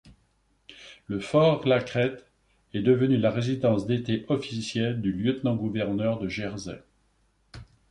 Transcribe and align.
Le 1.05 1.19
Fort 1.19 1.67
La 1.67 1.79
Crête 1.79 2.25
est 2.73 2.81
devenu 2.81 3.17
la 3.19 3.29
résidence 3.29 3.85
d'été 3.85 4.25
officielle 4.29 4.99
du 4.99 5.11
lieutenant-gouverneur 5.11 6.17
de 6.19 6.27
Jersey. 6.27 6.81